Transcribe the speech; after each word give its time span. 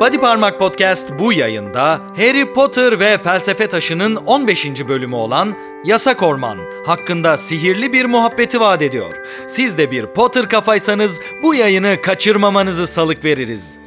Body 0.00 0.18
Parmak 0.18 0.58
Podcast 0.58 1.18
bu 1.18 1.32
yayında 1.32 2.00
Harry 2.16 2.52
Potter 2.52 3.00
ve 3.00 3.18
Felsefe 3.18 3.66
Taşı'nın 3.66 4.16
15. 4.16 4.88
bölümü 4.88 5.14
olan 5.14 5.56
Yasak 5.84 6.22
Orman 6.22 6.58
hakkında 6.86 7.36
sihirli 7.36 7.92
bir 7.92 8.04
muhabbeti 8.04 8.60
vaat 8.60 8.82
ediyor. 8.82 9.12
Siz 9.46 9.78
de 9.78 9.90
bir 9.90 10.06
Potter 10.06 10.48
kafaysanız 10.48 11.20
bu 11.42 11.54
yayını 11.54 11.96
kaçırmamanızı 12.02 12.86
salık 12.86 13.24
veririz. 13.24 13.79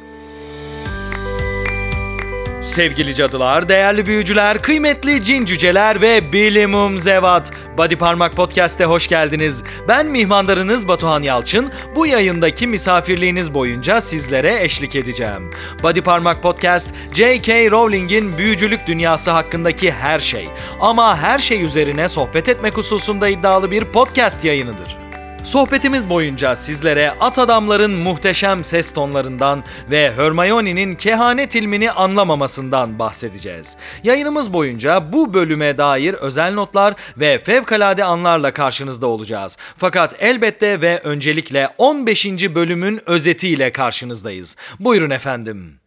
Sevgili 2.64 3.14
cadılar, 3.14 3.68
değerli 3.68 4.06
büyücüler, 4.06 4.58
kıymetli 4.58 5.24
cin 5.24 5.44
cüceler 5.44 6.00
ve 6.00 6.32
bilimum 6.32 6.98
zevat. 6.98 7.52
Body 7.78 7.96
Parmak 7.96 8.32
Podcast'e 8.32 8.84
hoş 8.84 9.08
geldiniz. 9.08 9.64
Ben 9.88 10.06
mihmandarınız 10.06 10.88
Batuhan 10.88 11.22
Yalçın. 11.22 11.72
Bu 11.96 12.06
yayındaki 12.06 12.66
misafirliğiniz 12.66 13.54
boyunca 13.54 14.00
sizlere 14.00 14.62
eşlik 14.62 14.96
edeceğim. 14.96 15.50
Body 15.82 16.00
Parmak 16.00 16.42
Podcast, 16.42 16.90
J.K. 17.12 17.70
Rowling'in 17.70 18.38
büyücülük 18.38 18.86
dünyası 18.86 19.30
hakkındaki 19.30 19.92
her 19.92 20.18
şey. 20.18 20.48
Ama 20.80 21.18
her 21.18 21.38
şey 21.38 21.62
üzerine 21.62 22.08
sohbet 22.08 22.48
etmek 22.48 22.76
hususunda 22.76 23.28
iddialı 23.28 23.70
bir 23.70 23.84
podcast 23.84 24.44
yayınıdır. 24.44 25.03
Sohbetimiz 25.44 26.10
boyunca 26.10 26.56
sizlere 26.56 27.10
at 27.10 27.38
adamların 27.38 27.90
muhteşem 27.90 28.64
ses 28.64 28.92
tonlarından 28.92 29.64
ve 29.90 30.12
Hermione'nin 30.16 30.94
kehanet 30.94 31.54
ilmini 31.54 31.90
anlamamasından 31.90 32.98
bahsedeceğiz. 32.98 33.76
Yayınımız 34.04 34.52
boyunca 34.52 35.12
bu 35.12 35.34
bölüme 35.34 35.78
dair 35.78 36.14
özel 36.14 36.54
notlar 36.54 36.94
ve 37.16 37.38
fevkalade 37.38 38.04
anlarla 38.04 38.52
karşınızda 38.52 39.06
olacağız. 39.06 39.56
Fakat 39.76 40.16
elbette 40.18 40.80
ve 40.80 41.00
öncelikle 41.04 41.68
15. 41.78 42.26
bölümün 42.54 43.00
özetiyle 43.06 43.72
karşınızdayız. 43.72 44.56
Buyurun 44.80 45.10
efendim. 45.10 45.80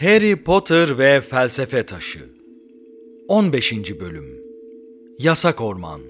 Harry 0.00 0.36
Potter 0.44 0.98
ve 0.98 1.20
Felsefe 1.20 1.86
Taşı 1.86 2.35
15. 3.28 4.00
Bölüm 4.00 4.42
Yasak 5.18 5.60
Orman 5.60 6.00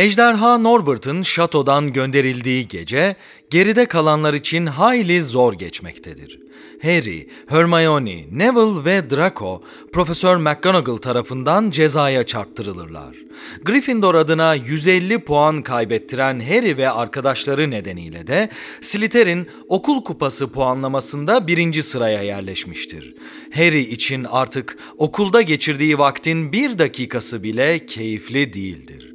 Ejderha 0.00 0.58
Norbert'ın 0.58 1.22
şatodan 1.22 1.92
gönderildiği 1.92 2.68
gece 2.68 3.16
geride 3.50 3.86
kalanlar 3.86 4.34
için 4.34 4.66
hayli 4.66 5.22
zor 5.22 5.52
geçmektedir. 5.52 6.38
Harry, 6.82 7.28
Hermione, 7.46 8.24
Neville 8.32 8.84
ve 8.84 9.10
Draco 9.10 9.62
Profesör 9.92 10.36
McGonagall 10.36 10.96
tarafından 10.96 11.70
cezaya 11.70 12.26
çarptırılırlar. 12.26 13.16
Gryffindor 13.62 14.14
adına 14.14 14.54
150 14.54 15.18
puan 15.18 15.62
kaybettiren 15.62 16.40
Harry 16.40 16.76
ve 16.76 16.90
arkadaşları 16.90 17.70
nedeniyle 17.70 18.26
de 18.26 18.48
Slytherin 18.80 19.48
okul 19.68 20.04
kupası 20.04 20.52
puanlamasında 20.52 21.46
birinci 21.46 21.82
sıraya 21.82 22.22
yerleşmiştir. 22.22 23.14
Harry 23.54 23.80
için 23.80 24.24
artık 24.24 24.78
okulda 24.98 25.42
geçirdiği 25.42 25.98
vaktin 25.98 26.52
bir 26.52 26.78
dakikası 26.78 27.42
bile 27.42 27.86
keyifli 27.86 28.52
değildir 28.52 29.10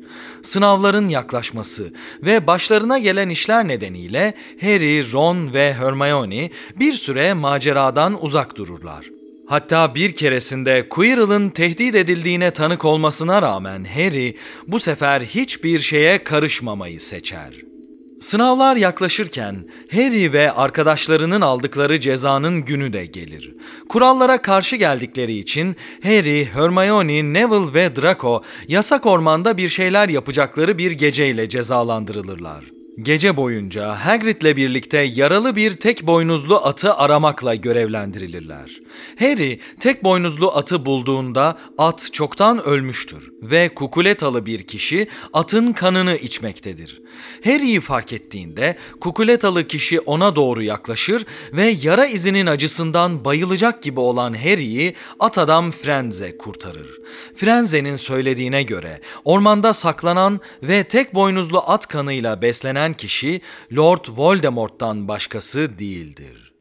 sınavların 0.48 1.10
yaklaşması 1.10 1.94
ve 2.24 2.48
başlarına 2.48 3.00
gelen 3.00 3.30
işler 3.30 3.68
nedeniyle 3.68 4.34
Harry, 4.62 5.12
Ron 5.14 5.54
ve 5.54 5.74
Hermione 5.74 6.50
bir 6.80 6.94
süre 6.94 7.34
maceradan 7.34 8.24
uzak 8.24 8.56
dururlar. 8.56 9.06
Hatta 9.48 9.96
bir 9.96 10.16
keresinde 10.16 10.90
Quirrell'ın 10.90 11.50
tehdit 11.50 11.96
edildiğine 11.96 12.52
tanık 12.52 12.86
olmasına 12.86 13.42
rağmen 13.42 13.84
Harry 13.84 14.38
bu 14.68 14.80
sefer 14.80 15.22
hiçbir 15.22 15.80
şeye 15.80 16.24
karışmamayı 16.24 17.00
seçer. 17.00 17.75
Sınavlar 18.22 18.76
yaklaşırken 18.76 19.56
Harry 19.92 20.34
ve 20.34 20.52
arkadaşlarının 20.52 21.42
aldıkları 21.42 22.00
cezanın 22.00 22.66
günü 22.66 22.94
de 22.94 23.06
gelir. 23.06 23.54
Kurallara 23.90 24.42
karşı 24.42 24.76
geldikleri 24.76 25.38
için 25.38 25.76
Harry, 26.04 26.46
Hermione, 26.46 27.34
Neville 27.34 27.74
ve 27.74 27.96
Draco 27.96 28.44
yasak 28.68 29.06
ormanda 29.06 29.58
bir 29.58 29.70
şeyler 29.70 30.10
yapacakları 30.10 30.78
bir 30.78 30.92
geceyle 30.92 31.50
cezalandırılırlar. 31.50 32.66
Gece 33.02 33.38
boyunca 33.38 33.96
Hagrid'le 33.96 34.58
birlikte 34.58 34.98
yaralı 34.98 35.56
bir 35.56 35.74
tek 35.74 36.08
boynuzlu 36.08 36.56
atı 36.56 36.94
aramakla 36.94 37.56
görevlendirilirler. 37.56 38.80
Harry 39.20 39.60
tek 39.80 40.04
boynuzlu 40.04 40.52
atı 40.52 40.86
bulduğunda 40.86 41.58
at 41.78 42.10
çoktan 42.14 42.66
ölmüştür 42.66 43.32
ve 43.42 43.70
kukuletalı 43.70 44.46
bir 44.46 44.64
kişi 44.64 45.08
atın 45.34 45.74
kanını 45.74 46.16
içmektedir. 46.16 47.02
Harry'i 47.44 47.82
fark 47.82 48.14
ettiğinde 48.14 48.78
kukuletalı 49.02 49.68
kişi 49.68 50.00
ona 50.00 50.36
doğru 50.36 50.62
yaklaşır 50.64 51.26
ve 51.54 51.76
yara 51.82 52.06
izinin 52.06 52.46
acısından 52.46 53.26
bayılacak 53.26 53.84
gibi 53.84 54.00
olan 54.00 54.34
Harry'i 54.34 54.96
at 55.20 55.38
adam 55.38 55.72
Frenze 55.72 56.38
kurtarır. 56.38 57.00
Frenze'nin 57.36 57.96
söylediğine 57.96 58.64
göre 58.64 59.02
ormanda 59.24 59.74
saklanan 59.74 60.40
ve 60.64 60.84
tek 60.84 61.14
boynuzlu 61.14 61.62
at 61.68 61.88
kanıyla 61.88 62.42
beslenen 62.42 62.94
kişi 62.94 63.42
Lord 63.76 64.06
Voldemort'tan 64.18 65.08
başkası 65.08 65.80
değildir. 65.80 66.55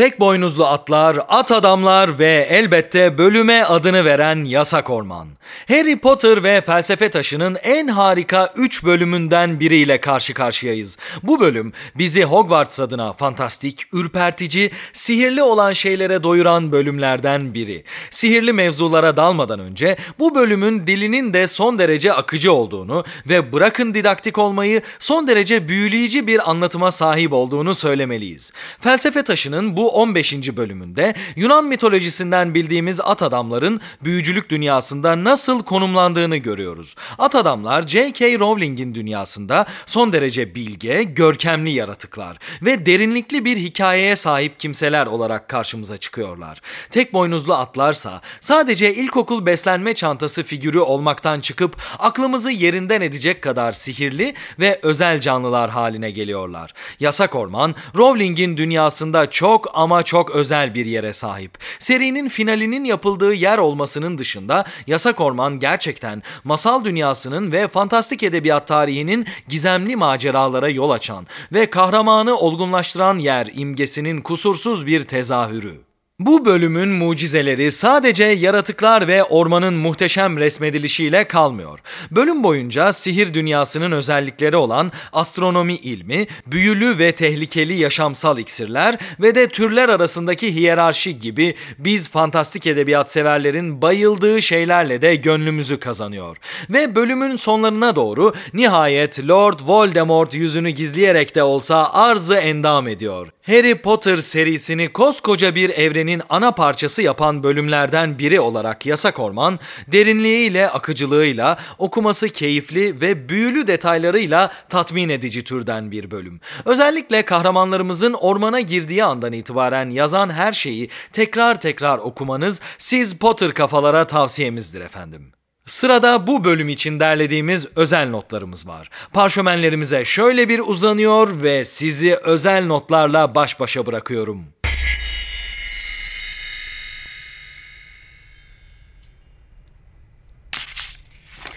Tek 0.00 0.20
boynuzlu 0.20 0.66
atlar, 0.66 1.18
at 1.28 1.52
adamlar 1.52 2.18
ve 2.18 2.46
elbette 2.50 3.18
bölüme 3.18 3.62
adını 3.62 4.04
veren 4.04 4.44
yasak 4.44 4.90
orman. 4.90 5.28
Harry 5.68 5.98
Potter 5.98 6.42
ve 6.42 6.60
Felsefe 6.60 7.10
Taşı'nın 7.10 7.56
en 7.62 7.88
harika 7.88 8.52
3 8.56 8.84
bölümünden 8.84 9.60
biriyle 9.60 10.00
karşı 10.00 10.34
karşıyayız. 10.34 10.98
Bu 11.22 11.40
bölüm 11.40 11.72
bizi 11.94 12.24
Hogwarts 12.24 12.80
adına 12.80 13.12
fantastik, 13.12 13.82
ürpertici, 13.92 14.70
sihirli 14.92 15.42
olan 15.42 15.72
şeylere 15.72 16.22
doyuran 16.22 16.72
bölümlerden 16.72 17.54
biri. 17.54 17.84
Sihirli 18.10 18.52
mevzulara 18.52 19.16
dalmadan 19.16 19.60
önce 19.60 19.96
bu 20.18 20.34
bölümün 20.34 20.86
dilinin 20.86 21.32
de 21.34 21.46
son 21.46 21.78
derece 21.78 22.12
akıcı 22.12 22.52
olduğunu 22.52 23.04
ve 23.28 23.52
bırakın 23.52 23.94
didaktik 23.94 24.38
olmayı 24.38 24.82
son 24.98 25.28
derece 25.28 25.68
büyüleyici 25.68 26.26
bir 26.26 26.50
anlatıma 26.50 26.90
sahip 26.90 27.32
olduğunu 27.32 27.74
söylemeliyiz. 27.74 28.52
Felsefe 28.80 29.22
Taşı'nın 29.22 29.76
bu 29.76 29.89
15. 29.90 30.56
bölümünde 30.56 31.14
Yunan 31.36 31.64
mitolojisinden 31.64 32.54
bildiğimiz 32.54 33.00
at 33.00 33.22
adamların 33.22 33.80
büyücülük 34.04 34.50
dünyasında 34.50 35.24
nasıl 35.24 35.62
konumlandığını 35.62 36.36
görüyoruz. 36.36 36.94
At 37.18 37.34
adamlar 37.34 37.82
J.K. 37.86 38.38
Rowling'in 38.38 38.94
dünyasında 38.94 39.66
son 39.86 40.12
derece 40.12 40.54
bilge, 40.54 41.02
görkemli 41.02 41.70
yaratıklar 41.70 42.38
ve 42.62 42.86
derinlikli 42.86 43.44
bir 43.44 43.56
hikayeye 43.56 44.16
sahip 44.16 44.60
kimseler 44.60 45.06
olarak 45.06 45.48
karşımıza 45.48 45.98
çıkıyorlar. 45.98 46.60
Tek 46.90 47.12
boynuzlu 47.12 47.54
atlarsa 47.54 48.20
sadece 48.40 48.94
ilkokul 48.94 49.46
beslenme 49.46 49.94
çantası 49.94 50.42
figürü 50.42 50.78
olmaktan 50.78 51.40
çıkıp 51.40 51.76
aklımızı 51.98 52.50
yerinden 52.50 53.00
edecek 53.00 53.42
kadar 53.42 53.72
sihirli 53.72 54.34
ve 54.60 54.78
özel 54.82 55.20
canlılar 55.20 55.70
haline 55.70 56.10
geliyorlar. 56.10 56.74
Yasak 57.00 57.34
Orman, 57.34 57.74
Rowling'in 57.96 58.56
dünyasında 58.56 59.30
çok 59.30 59.69
ama 59.74 60.02
çok 60.02 60.30
özel 60.30 60.74
bir 60.74 60.86
yere 60.86 61.12
sahip. 61.12 61.58
Serinin 61.78 62.28
finalinin 62.28 62.84
yapıldığı 62.84 63.34
yer 63.34 63.58
olmasının 63.58 64.18
dışında 64.18 64.64
Yasak 64.86 65.20
Orman 65.20 65.58
gerçekten 65.58 66.22
masal 66.44 66.84
dünyasının 66.84 67.52
ve 67.52 67.68
fantastik 67.68 68.22
edebiyat 68.22 68.68
tarihinin 68.68 69.26
gizemli 69.48 69.96
maceralara 69.96 70.68
yol 70.68 70.90
açan 70.90 71.26
ve 71.52 71.70
kahramanı 71.70 72.36
olgunlaştıran 72.36 73.18
yer 73.18 73.48
imgesinin 73.54 74.20
kusursuz 74.20 74.86
bir 74.86 75.04
tezahürü. 75.04 75.89
Bu 76.20 76.44
bölümün 76.44 76.88
mucizeleri 76.88 77.72
sadece 77.72 78.24
yaratıklar 78.24 79.08
ve 79.08 79.24
ormanın 79.24 79.74
muhteşem 79.74 80.36
resmedilişiyle 80.36 81.24
kalmıyor. 81.24 81.78
Bölüm 82.10 82.44
boyunca 82.44 82.92
sihir 82.92 83.34
dünyasının 83.34 83.92
özellikleri 83.92 84.56
olan 84.56 84.92
astronomi 85.12 85.74
ilmi, 85.74 86.26
büyülü 86.46 86.98
ve 86.98 87.12
tehlikeli 87.12 87.74
yaşamsal 87.74 88.38
iksirler 88.38 88.98
ve 89.20 89.34
de 89.34 89.48
türler 89.48 89.88
arasındaki 89.88 90.54
hiyerarşi 90.54 91.18
gibi 91.18 91.54
biz 91.78 92.08
fantastik 92.08 92.66
edebiyat 92.66 93.10
severlerin 93.10 93.82
bayıldığı 93.82 94.42
şeylerle 94.42 95.02
de 95.02 95.14
gönlümüzü 95.14 95.80
kazanıyor. 95.80 96.36
Ve 96.70 96.94
bölümün 96.94 97.36
sonlarına 97.36 97.96
doğru 97.96 98.34
nihayet 98.54 99.28
Lord 99.28 99.60
Voldemort 99.62 100.34
yüzünü 100.34 100.70
gizleyerek 100.70 101.34
de 101.34 101.42
olsa 101.42 101.92
arzı 101.92 102.36
endam 102.36 102.88
ediyor. 102.88 103.28
Harry 103.46 103.74
Potter 103.74 104.16
serisini 104.16 104.88
koskoca 104.88 105.54
bir 105.54 105.70
evrenin 105.70 106.09
ana 106.28 106.50
parçası 106.50 107.02
yapan 107.02 107.42
bölümlerden 107.42 108.18
biri 108.18 108.40
olarak 108.40 108.86
Yasak 108.86 109.18
Orman, 109.18 109.58
derinliğiyle, 109.86 110.70
akıcılığıyla, 110.70 111.58
okuması 111.78 112.28
keyifli 112.28 113.00
ve 113.00 113.28
büyülü 113.28 113.66
detaylarıyla 113.66 114.52
tatmin 114.68 115.08
edici 115.08 115.44
türden 115.44 115.90
bir 115.90 116.10
bölüm. 116.10 116.40
Özellikle 116.64 117.22
kahramanlarımızın 117.22 118.12
ormana 118.12 118.60
girdiği 118.60 119.04
andan 119.04 119.32
itibaren 119.32 119.90
yazan 119.90 120.30
her 120.30 120.52
şeyi 120.52 120.90
tekrar 121.12 121.60
tekrar 121.60 121.98
okumanız 121.98 122.60
siz 122.78 123.18
Potter 123.18 123.54
kafalara 123.54 124.06
tavsiyemizdir 124.06 124.80
efendim. 124.80 125.32
Sırada 125.66 126.26
bu 126.26 126.44
bölüm 126.44 126.68
için 126.68 127.00
derlediğimiz 127.00 127.66
özel 127.76 128.10
notlarımız 128.10 128.68
var. 128.68 128.90
Parşömenlerimize 129.12 130.04
şöyle 130.04 130.48
bir 130.48 130.58
uzanıyor 130.58 131.42
ve 131.42 131.64
sizi 131.64 132.16
özel 132.16 132.66
notlarla 132.66 133.34
baş 133.34 133.60
başa 133.60 133.86
bırakıyorum. 133.86 134.44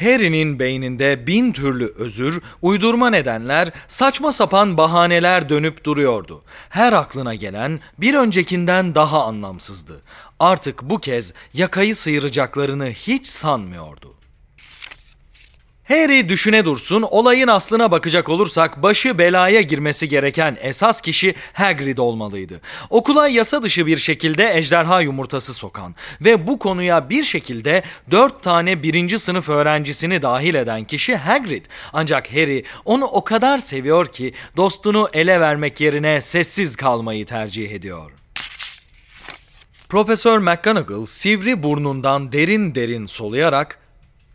Harry'nin 0.02 0.60
beyninde 0.60 1.28
bin 1.28 1.52
türlü 1.52 1.94
özür, 1.98 2.42
uydurma 2.62 3.10
nedenler, 3.10 3.72
saçma 3.88 4.32
sapan 4.32 4.78
bahaneler 4.78 5.50
dönüp 5.50 5.84
duruyordu. 5.84 6.42
Her 6.70 6.94
aklına 6.94 7.36
gelen 7.36 7.80
bir 7.98 8.14
öncekinden 8.14 8.96
daha 8.96 9.26
anlamsızdı. 9.26 10.02
Artık 10.40 10.82
bu 10.82 11.00
kez 11.00 11.34
yakayı 11.54 11.96
sıyıracaklarını 11.96 12.90
hiç 12.90 13.28
sanmıyordu. 13.28 14.23
Harry 15.94 16.30
düşüne 16.30 16.66
dursun, 16.66 17.02
olayın 17.02 17.48
aslına 17.48 17.92
bakacak 17.92 18.30
olursak 18.30 18.84
başı 18.84 19.18
belaya 19.18 19.62
girmesi 19.62 20.10
gereken 20.10 20.58
esas 20.62 21.02
kişi 21.02 21.36
Hagrid 21.54 21.98
olmalıydı. 21.98 22.62
Okula 22.90 23.28
yasa 23.28 23.64
dışı 23.64 23.86
bir 23.86 23.98
şekilde 23.98 24.58
ejderha 24.58 25.02
yumurtası 25.02 25.54
sokan 25.54 25.96
ve 26.22 26.48
bu 26.48 26.60
konuya 26.60 27.10
bir 27.10 27.24
şekilde 27.24 27.84
dört 28.12 28.44
tane 28.44 28.84
birinci 28.84 29.20
sınıf 29.20 29.50
öğrencisini 29.50 30.22
dahil 30.22 30.56
eden 30.56 30.84
kişi 30.84 31.16
Hagrid. 31.16 31.66
Ancak 31.94 32.32
Harry 32.32 32.64
onu 32.86 33.06
o 33.06 33.24
kadar 33.24 33.58
seviyor 33.58 34.08
ki 34.08 34.34
dostunu 34.58 35.10
ele 35.14 35.40
vermek 35.40 35.82
yerine 35.82 36.22
sessiz 36.22 36.76
kalmayı 36.76 37.26
tercih 37.26 37.72
ediyor. 37.72 38.12
Profesör 39.90 40.40
McGonagall 40.40 41.06
sivri 41.06 41.64
burnundan 41.64 42.32
derin 42.32 42.76
derin 42.76 43.06
soluyarak 43.06 43.83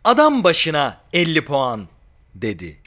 Adam 0.03 0.43
başına 0.43 1.01
50 1.13 1.45
puan 1.45 1.87
dedi. 2.35 2.78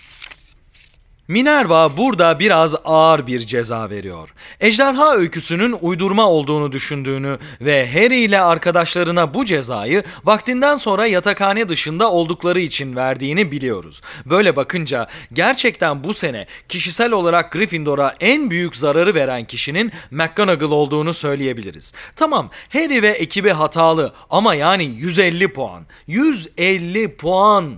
Minerva 1.32 1.96
burada 1.96 2.38
biraz 2.38 2.74
ağır 2.84 3.26
bir 3.26 3.40
ceza 3.40 3.90
veriyor. 3.90 4.34
Ejderha 4.60 5.14
öyküsünün 5.14 5.76
uydurma 5.80 6.28
olduğunu 6.28 6.72
düşündüğünü 6.72 7.38
ve 7.60 7.92
Harry 7.92 8.20
ile 8.20 8.40
arkadaşlarına 8.40 9.34
bu 9.34 9.44
cezayı 9.44 10.02
vaktinden 10.24 10.76
sonra 10.76 11.06
yatakhane 11.06 11.68
dışında 11.68 12.12
oldukları 12.12 12.60
için 12.60 12.96
verdiğini 12.96 13.52
biliyoruz. 13.52 14.00
Böyle 14.26 14.56
bakınca 14.56 15.06
gerçekten 15.32 16.04
bu 16.04 16.14
sene 16.14 16.46
kişisel 16.68 17.12
olarak 17.12 17.52
Gryffindor'a 17.52 18.14
en 18.20 18.50
büyük 18.50 18.76
zararı 18.76 19.14
veren 19.14 19.44
kişinin 19.44 19.92
McGonagall 20.10 20.70
olduğunu 20.70 21.14
söyleyebiliriz. 21.14 21.92
Tamam 22.16 22.50
Harry 22.72 23.02
ve 23.02 23.08
ekibi 23.08 23.50
hatalı 23.50 24.12
ama 24.30 24.54
yani 24.54 24.84
150 24.84 25.52
puan. 25.52 25.86
150 26.06 27.16
puan. 27.16 27.74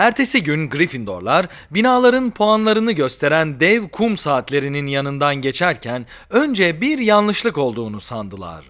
Ertesi 0.00 0.42
gün 0.42 0.70
Gryffindorlar 0.70 1.46
binaların 1.70 2.30
puanlarını 2.30 2.92
gösteren 2.92 3.60
dev 3.60 3.88
kum 3.88 4.16
saatlerinin 4.16 4.86
yanından 4.86 5.34
geçerken 5.34 6.06
önce 6.30 6.80
bir 6.80 6.98
yanlışlık 6.98 7.58
olduğunu 7.58 8.00
sandılar. 8.00 8.64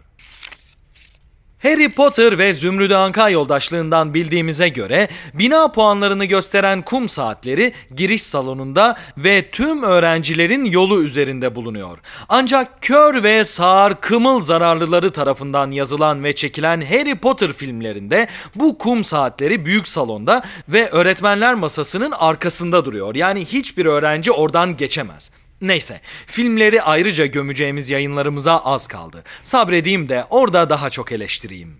Harry 1.62 1.88
Potter 1.88 2.38
ve 2.38 2.54
Zümrüdü 2.54 2.94
Anka 2.94 3.28
yoldaşlığından 3.28 4.14
bildiğimize 4.14 4.68
göre 4.68 5.08
bina 5.34 5.72
puanlarını 5.72 6.24
gösteren 6.24 6.82
kum 6.82 7.08
saatleri 7.08 7.72
giriş 7.96 8.22
salonunda 8.22 8.96
ve 9.16 9.50
tüm 9.50 9.82
öğrencilerin 9.82 10.64
yolu 10.64 11.02
üzerinde 11.02 11.54
bulunuyor. 11.54 11.98
Ancak 12.28 12.82
kör 12.82 13.22
ve 13.22 13.44
sağır 13.44 13.94
kımıl 13.94 14.40
zararlıları 14.40 15.10
tarafından 15.10 15.70
yazılan 15.70 16.24
ve 16.24 16.32
çekilen 16.32 16.80
Harry 16.80 17.14
Potter 17.14 17.52
filmlerinde 17.52 18.28
bu 18.54 18.78
kum 18.78 19.04
saatleri 19.04 19.64
büyük 19.64 19.88
salonda 19.88 20.42
ve 20.68 20.88
öğretmenler 20.90 21.54
masasının 21.54 22.10
arkasında 22.10 22.84
duruyor. 22.84 23.14
Yani 23.14 23.44
hiçbir 23.44 23.86
öğrenci 23.86 24.32
oradan 24.32 24.76
geçemez. 24.76 25.30
Neyse, 25.62 26.00
filmleri 26.26 26.82
ayrıca 26.82 27.26
gömeceğimiz 27.26 27.90
yayınlarımıza 27.90 28.58
az 28.58 28.86
kaldı. 28.86 29.24
Sabredeyim 29.42 30.08
de 30.08 30.24
orada 30.30 30.70
daha 30.70 30.90
çok 30.90 31.12
eleştireyim. 31.12 31.76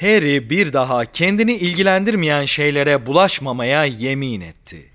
Harry 0.00 0.50
bir 0.50 0.72
daha 0.72 1.04
kendini 1.04 1.52
ilgilendirmeyen 1.52 2.44
şeylere 2.44 3.06
bulaşmamaya 3.06 3.84
yemin 3.84 4.40
etti. 4.40 4.91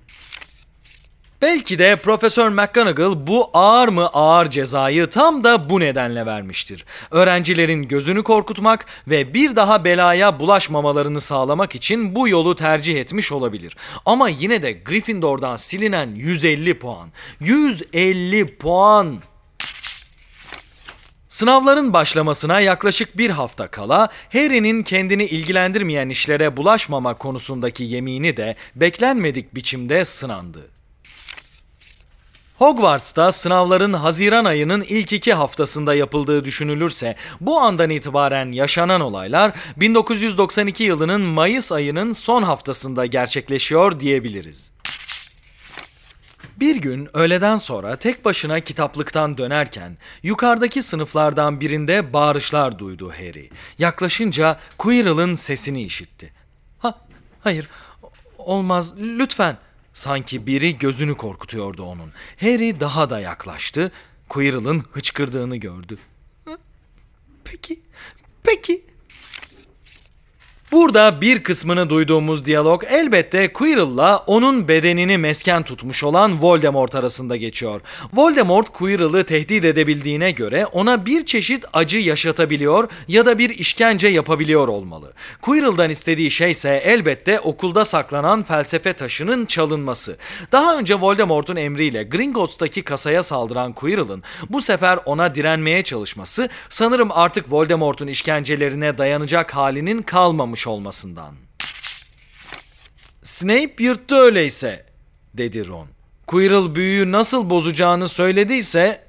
Belki 1.42 1.80
de 1.80 1.95
Profesör 1.95 2.50
McGonagall 2.50 3.28
bu 3.28 3.50
ağır 3.54 3.88
mı 3.88 4.07
ağır 4.07 4.45
cezayı 4.45 5.06
tam 5.06 5.44
da 5.44 5.69
bu 5.69 5.80
nedenle 5.80 6.25
vermiştir. 6.25 6.86
Öğrencilerin 7.12 7.84
gözünü 7.84 8.24
korkutmak 8.24 8.86
ve 9.07 9.34
bir 9.34 9.56
daha 9.56 9.86
belaya 9.86 10.39
bulaşmamalarını 10.39 11.22
sağlamak 11.22 11.75
için 11.75 12.16
bu 12.16 12.28
yolu 12.28 12.56
tercih 12.56 13.00
etmiş 13.00 13.31
olabilir. 13.31 13.78
Ama 14.06 14.30
yine 14.30 14.62
de 14.62 14.72
Gryffindor'dan 14.72 15.57
silinen 15.57 16.16
150 16.16 16.80
puan. 16.80 17.10
150 17.40 18.57
puan! 18.57 19.18
Sınavların 21.30 21.94
başlamasına 21.94 22.60
yaklaşık 22.60 23.18
bir 23.18 23.30
hafta 23.30 23.68
kala 23.68 24.10
Harry'nin 24.33 24.83
kendini 24.83 25.25
ilgilendirmeyen 25.25 26.10
işlere 26.10 26.57
bulaşmama 26.57 27.13
konusundaki 27.13 27.83
yemini 27.83 28.38
de 28.38 28.56
beklenmedik 28.75 29.56
biçimde 29.56 30.06
sınandı. 30.06 30.76
Hogwarts'ta 32.57 33.31
sınavların 33.31 33.94
Haziran 33.94 34.45
ayının 34.45 34.81
ilk 34.81 35.13
iki 35.13 35.33
haftasında 35.33 35.94
yapıldığı 35.94 36.45
düşünülürse 36.45 37.15
bu 37.42 37.59
andan 37.59 37.89
itibaren 37.89 38.51
yaşanan 38.51 39.01
olaylar 39.01 39.51
1992 39.77 40.83
yılının 40.83 41.21
Mayıs 41.21 41.71
ayının 41.71 42.13
son 42.13 42.44
haftasında 42.44 43.06
gerçekleşiyor 43.06 44.00
diyebiliriz. 44.00 44.71
Bir 46.57 46.75
gün 46.75 47.09
öğleden 47.13 47.56
sonra 47.56 47.95
tek 47.95 48.25
başına 48.25 48.59
kitaplıktan 48.59 49.38
dönerken 49.38 49.98
yukarıdaki 50.24 50.81
sınıflardan 50.81 51.62
birinde 51.62 52.13
bağırışlar 52.13 52.80
duydu 52.80 53.12
Harry. 53.12 53.50
Yaklaşınca 53.80 54.59
Quirrell'ın 54.77 55.36
sesini 55.36 55.83
işitti. 55.83 56.33
Ha, 56.80 57.00
hayır, 57.42 57.68
olmaz, 58.38 59.00
lütfen 59.00 59.57
Sanki 59.97 60.47
biri 60.47 60.77
gözünü 60.77 61.17
korkutuyordu 61.17 61.83
onun. 61.83 62.11
Harry 62.39 62.79
daha 62.79 63.09
da 63.09 63.19
yaklaştı. 63.19 63.91
Quirrell'ın 64.29 64.83
hıçkırdığını 64.91 65.57
gördü. 65.57 65.97
Peki, 67.44 67.79
peki 68.44 68.85
Burada 70.72 71.22
bir 71.22 71.44
kısmını 71.44 71.90
duyduğumuz 71.90 72.45
diyalog 72.45 72.83
elbette 72.90 73.54
Quirrell'la 73.54 74.18
onun 74.18 74.68
bedenini 74.68 75.18
mesken 75.18 75.64
tutmuş 75.64 76.04
olan 76.04 76.42
Voldemort 76.42 76.95
arasında 76.95 77.36
geçiyor. 77.36 77.81
Voldemort 78.14 78.69
Quirrell'ı 78.69 79.24
tehdit 79.24 79.66
edebildiğine 79.66 80.31
göre 80.31 80.66
ona 80.66 81.06
bir 81.06 81.26
çeşit 81.26 81.66
acı 81.74 81.97
yaşatabiliyor 81.97 82.90
ya 83.07 83.26
da 83.26 83.38
bir 83.38 83.50
işkence 83.50 84.07
yapabiliyor 84.07 84.68
olmalı. 84.68 85.14
Quirrell'dan 85.42 85.90
istediği 85.90 86.31
şey 86.31 86.52
ise 86.52 86.81
elbette 86.86 87.40
okulda 87.40 87.86
saklanan 87.86 88.44
felsefe 88.44 88.94
taşının 88.94 89.45
çalınması. 89.45 90.18
Daha 90.52 90.78
önce 90.78 90.95
Voldemort'un 90.95 91.56
emriyle 91.56 92.04
Gringotts'taki 92.04 92.81
kasaya 92.81 93.24
saldıran 93.24 93.74
Quirrell'ın 93.74 94.24
bu 94.50 94.62
sefer 94.62 95.00
ona 95.06 95.36
direnmeye 95.36 95.81
çalışması 95.81 96.50
sanırım 96.69 97.09
artık 97.12 97.52
Voldemort'un 97.52 98.07
işkencelerine 98.07 98.97
dayanacak 98.97 99.56
halinin 99.56 100.02
kalmamış 100.02 100.56
yapmış 100.57 100.68
olmasından. 100.68 101.35
Snape 103.23 103.83
yırttı 103.83 104.16
öyleyse, 104.16 104.85
dedi 105.33 105.68
Ron. 105.68 105.87
Quirrell 106.28 106.76
büyüyü 106.76 107.11
nasıl 107.11 107.49
bozacağını 107.49 108.07
söylediyse 108.07 109.07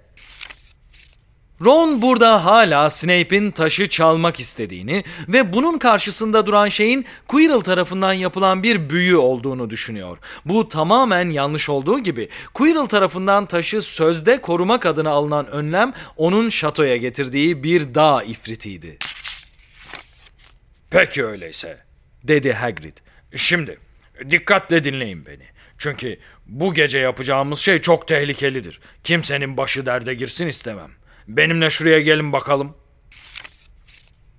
Ron 1.64 2.02
burada 2.02 2.45
hala 2.45 2.90
Snape'in 2.90 3.50
taşı 3.50 3.88
çalmak 3.88 4.40
istediğini 4.40 5.05
ve 5.28 5.52
bunun 5.52 5.78
karşısında 5.78 6.47
duran 6.47 6.69
şeyin 6.69 7.05
Quirrell 7.28 7.61
tarafından 7.61 8.12
yapılan 8.12 8.62
bir 8.62 8.90
büyü 8.90 9.17
olduğunu 9.17 9.71
düşünüyor. 9.71 10.19
Bu 10.45 10.69
tamamen 10.69 11.31
yanlış 11.31 11.69
olduğu 11.69 11.99
gibi 11.99 12.28
Quirrell 12.55 12.87
tarafından 12.87 13.47
taşı 13.47 13.83
sözde 13.83 14.40
korumak 14.40 14.87
adına 14.87 15.11
alınan 15.11 15.47
önlem 15.47 15.93
onun 16.17 16.50
şatoya 16.50 16.97
getirdiği 16.97 17.62
bir 17.62 17.95
dağ 17.95 18.23
ifritiydi. 18.23 18.99
Peki 20.90 21.25
öyleyse, 21.25 21.78
dedi 22.25 22.52
Hagrid. 22.52 22.97
Şimdi 23.37 23.78
dikkatle 24.30 24.85
dinleyin 24.85 25.26
beni. 25.26 25.45
Çünkü 25.78 26.18
bu 26.47 26.75
gece 26.75 26.99
yapacağımız 26.99 27.59
şey 27.59 27.78
çok 27.78 28.09
tehlikelidir. 28.09 28.80
Kimsenin 29.04 29.57
başı 29.57 29.87
derde 29.87 30.14
girsin 30.14 30.47
istemem. 30.47 30.90
Benimle 31.28 31.71
şuraya 31.71 32.00
gelin 32.00 32.33
bakalım. 32.33 32.76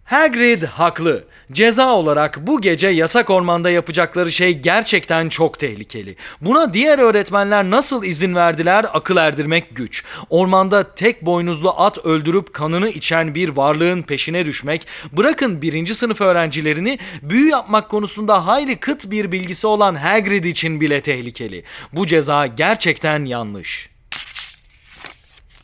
Hagrid 0.09 0.63
haklı. 0.63 1.23
Ceza 1.51 1.93
olarak 1.93 2.47
bu 2.47 2.61
gece 2.61 2.87
yasak 2.87 3.29
ormanda 3.29 3.69
yapacakları 3.69 4.31
şey 4.31 4.59
gerçekten 4.59 5.29
çok 5.29 5.59
tehlikeli. 5.59 6.15
Buna 6.41 6.73
diğer 6.73 6.99
öğretmenler 6.99 7.69
nasıl 7.69 8.03
izin 8.03 8.35
verdiler 8.35 8.85
akıl 8.93 9.17
erdirmek 9.17 9.75
güç. 9.75 10.03
Ormanda 10.29 10.95
tek 10.95 11.25
boynuzlu 11.25 11.73
at 11.81 11.97
öldürüp 11.97 12.53
kanını 12.53 12.89
içen 12.89 13.35
bir 13.35 13.49
varlığın 13.49 14.01
peşine 14.01 14.45
düşmek, 14.45 14.87
bırakın 15.11 15.61
birinci 15.61 15.95
sınıf 15.95 16.21
öğrencilerini 16.21 16.99
büyü 17.21 17.49
yapmak 17.49 17.89
konusunda 17.89 18.47
hayli 18.47 18.75
kıt 18.75 19.11
bir 19.11 19.31
bilgisi 19.31 19.67
olan 19.67 19.95
Hagrid 19.95 20.45
için 20.45 20.81
bile 20.81 21.01
tehlikeli. 21.01 21.63
Bu 21.93 22.07
ceza 22.07 22.47
gerçekten 22.47 23.25
yanlış. 23.25 23.89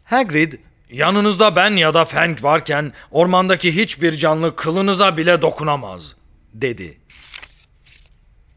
Hagrid 0.03 0.53
Yanınızda 0.95 1.55
ben 1.55 1.71
ya 1.71 1.93
da 1.93 2.05
Fang 2.05 2.43
varken 2.43 2.93
ormandaki 3.11 3.75
hiçbir 3.75 4.11
canlı 4.17 4.55
kılınıza 4.55 5.17
bile 5.17 5.41
dokunamaz. 5.41 6.15
dedi. 6.53 6.97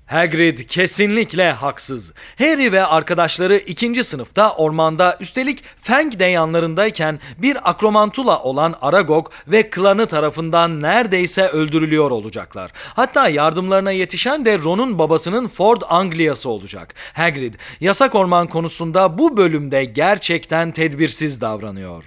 Hagrid 0.07 0.59
kesinlikle 0.59 1.53
haksız. 1.53 2.13
Harry 2.39 2.73
ve 2.73 2.85
arkadaşları 2.85 3.57
ikinci 3.57 4.05
sınıfta 4.05 4.55
ormanda 4.57 5.17
üstelik 5.21 5.65
Fang 5.81 6.19
de 6.19 6.25
yanlarındayken 6.25 7.21
bir 7.39 7.71
akromantula 7.71 8.43
olan 8.43 8.75
Aragog 8.81 9.31
ve 9.49 9.71
klanı 9.71 10.07
tarafından 10.07 10.83
neredeyse 10.83 11.49
öldürülüyor 11.49 12.11
olacaklar. 12.11 12.71
Hatta 12.75 13.29
yardımlarına 13.29 13.91
yetişen 13.91 14.45
de 14.45 14.59
Ron'un 14.59 14.99
babasının 14.99 15.49
Ford 15.49 15.83
Anglia'sı 15.89 16.49
olacak. 16.49 16.95
Hagrid 17.13 17.55
yasak 17.81 18.15
orman 18.15 18.47
konusunda 18.47 19.19
bu 19.19 19.37
bölümde 19.37 19.85
gerçekten 19.85 20.71
tedbirsiz 20.71 21.41
davranıyor. 21.41 22.05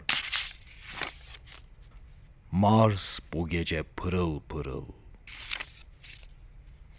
Mars 2.51 3.19
bu 3.33 3.47
gece 3.47 3.83
pırıl 3.83 4.39
pırıl. 4.39 4.85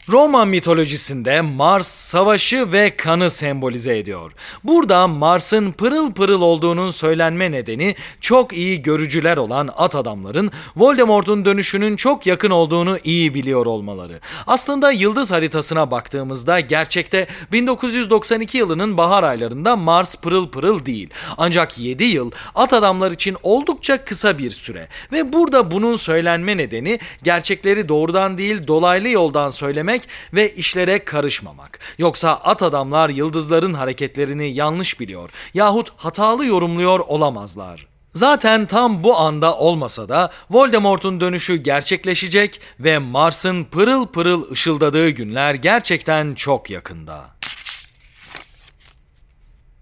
Roma 0.08 0.44
mitolojisinde 0.44 1.40
Mars 1.40 1.86
savaşı 1.86 2.72
ve 2.72 2.96
kanı 2.96 3.30
sembolize 3.30 3.98
ediyor. 3.98 4.32
Burada 4.64 5.08
Mars'ın 5.08 5.72
pırıl 5.72 6.12
pırıl 6.12 6.42
olduğunun 6.42 6.90
söylenme 6.90 7.52
nedeni 7.52 7.94
çok 8.20 8.52
iyi 8.52 8.82
görücüler 8.82 9.36
olan 9.36 9.70
at 9.76 9.96
adamların 9.96 10.50
Voldemort'un 10.76 11.44
dönüşünün 11.44 11.96
çok 11.96 12.26
yakın 12.26 12.50
olduğunu 12.50 12.98
iyi 13.04 13.34
biliyor 13.34 13.66
olmaları. 13.66 14.20
Aslında 14.46 14.92
yıldız 14.92 15.30
haritasına 15.30 15.90
baktığımızda 15.90 16.60
gerçekte 16.60 17.26
1992 17.52 18.58
yılının 18.58 18.96
bahar 18.96 19.22
aylarında 19.22 19.76
Mars 19.76 20.16
pırıl 20.16 20.48
pırıl 20.48 20.86
değil. 20.86 21.10
Ancak 21.38 21.78
7 21.78 22.04
yıl 22.04 22.30
at 22.54 22.72
adamlar 22.72 23.10
için 23.10 23.36
oldukça 23.42 24.04
kısa 24.04 24.38
bir 24.38 24.50
süre 24.50 24.88
ve 25.12 25.32
burada 25.32 25.70
bunun 25.70 25.96
söylenme 25.96 26.56
nedeni 26.56 26.98
gerçekleri 27.22 27.88
doğrudan 27.88 28.38
değil 28.38 28.66
dolaylı 28.66 29.08
yoldan 29.08 29.50
söylemek 29.92 30.08
ve 30.34 30.54
işlere 30.54 31.04
karışmamak. 31.04 31.78
Yoksa 31.98 32.34
at 32.34 32.62
adamlar 32.62 33.08
yıldızların 33.08 33.74
hareketlerini 33.74 34.54
yanlış 34.54 35.00
biliyor 35.00 35.30
yahut 35.54 35.92
hatalı 35.96 36.46
yorumluyor 36.46 37.00
olamazlar. 37.00 37.86
Zaten 38.14 38.66
tam 38.66 39.04
bu 39.04 39.16
anda 39.16 39.56
olmasa 39.56 40.08
da 40.08 40.30
Voldemort'un 40.50 41.20
dönüşü 41.20 41.56
gerçekleşecek 41.56 42.60
ve 42.80 42.98
Mars'ın 42.98 43.64
pırıl 43.64 44.06
pırıl 44.06 44.50
ışıldadığı 44.50 45.10
günler 45.10 45.54
gerçekten 45.54 46.34
çok 46.34 46.70
yakında. 46.70 47.30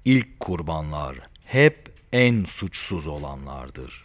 İlk 0.05 0.41
kurbanlar 0.41 1.17
hep 1.45 1.91
en 2.13 2.45
suçsuz 2.45 3.07
olanlardır. 3.07 4.05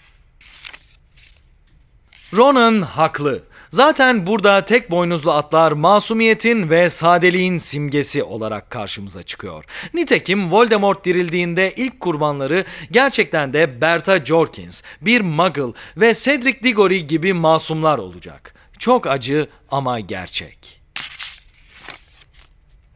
Ronan 2.33 2.81
haklı. 2.81 3.43
Zaten 3.75 4.27
burada 4.27 4.65
tek 4.65 4.91
boynuzlu 4.91 5.31
atlar 5.31 5.71
masumiyetin 5.71 6.69
ve 6.69 6.89
sadeliğin 6.89 7.57
simgesi 7.57 8.23
olarak 8.23 8.69
karşımıza 8.69 9.23
çıkıyor. 9.23 9.65
Nitekim 9.93 10.51
Voldemort 10.51 11.05
dirildiğinde 11.05 11.73
ilk 11.77 11.99
kurbanları 11.99 12.65
gerçekten 12.91 13.53
de 13.53 13.81
Bertha 13.81 14.25
Jorkins, 14.25 14.81
bir 15.01 15.21
Muggle 15.21 15.73
ve 15.97 16.13
Cedric 16.13 16.63
Diggory 16.63 16.99
gibi 16.99 17.33
masumlar 17.33 17.97
olacak. 17.97 18.55
Çok 18.79 19.07
acı 19.07 19.47
ama 19.71 19.99
gerçek. 19.99 20.81